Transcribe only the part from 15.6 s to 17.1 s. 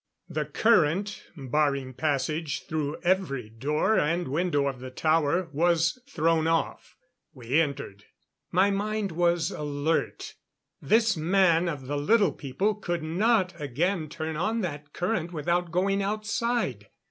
going outside.